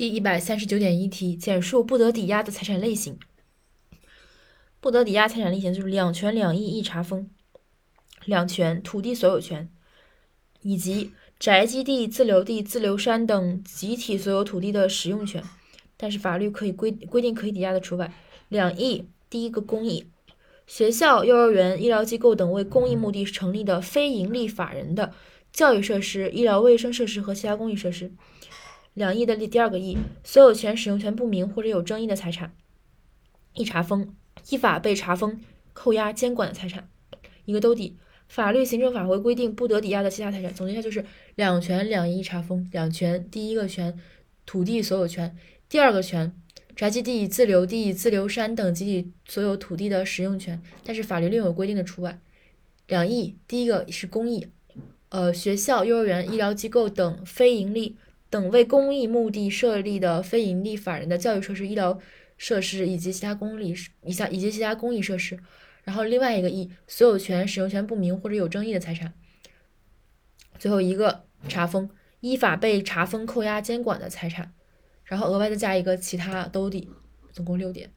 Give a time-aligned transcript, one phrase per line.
[0.00, 3.18] 第一百三十九点一题，简述不得抵押的财产类型。
[4.80, 7.28] 不得抵押财产类型就是两权两益一查封，
[8.24, 9.68] 两权土地所有权，
[10.62, 15.44] 以及宅基地、自留地、自留山等集体所有土地的使用权。
[15.98, 18.10] 但是法律可以规规定可以抵押的除外。
[18.48, 20.06] 两益，第一个公益，
[20.66, 25.12] 学校、幼儿园、医疗机构等为公益目的成立的非营利法人的
[25.52, 28.10] 教育设施、医疗卫生设施和其他公益设施。
[28.94, 32.54] 两亿的第二个亿，所有权、使用权不明或者有争议的财产，
[33.54, 34.14] 一查封，
[34.50, 35.40] 依法被查封、
[35.72, 36.88] 扣押、监管的财产。
[37.44, 37.96] 一个兜底，
[38.28, 40.52] 法律、行政法规规定不得抵押的其他财产。
[40.52, 41.04] 总结一下，就是
[41.36, 42.68] 两权两亿查封。
[42.72, 43.98] 两权，第一个权，
[44.44, 45.30] 土地所有权；
[45.68, 46.32] 第二个权，
[46.76, 50.60] 宅基地、自留地、自留山等集体所有土地的使用权。
[50.84, 52.20] 但是法律另有规定的除外。
[52.88, 54.48] 两亿，第一个是公益，
[55.08, 57.96] 呃，学校、幼儿园、医疗机构等非盈利。
[58.30, 61.98] 等为公益目的设立的非营利法人的教育设施、医疗
[62.38, 65.38] 设施以及其他公立以下以及其他公益设施。
[65.82, 69.12] 然后另外一个一，所有权、使用权不明或者有争议的财产。
[70.58, 74.54] 最后一个查封，依法被查封、扣押、监管的财产。
[75.04, 76.88] 然后额外再加一个其他兜底，
[77.32, 77.90] 总共六点。